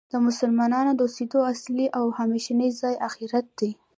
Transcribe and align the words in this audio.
د 0.11 0.13
مسلمانانو 0.27 0.91
د 0.95 0.99
اوسیدو 1.07 1.39
اصلی 1.53 1.85
او 1.97 2.05
همیشنی 2.19 2.69
ځای 2.81 2.95
آخرت 3.07 3.45
دی. 3.59 3.71